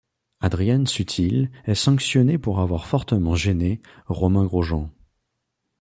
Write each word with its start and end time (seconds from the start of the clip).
Adrian 0.39 0.87
Sutil 0.87 1.51
est 1.65 1.75
sanctionné 1.75 2.39
pour 2.39 2.59
avoir 2.59 2.87
fortement 2.87 3.35
gêné 3.35 3.83
Romain 4.07 4.45
Grosjean. 4.45 4.89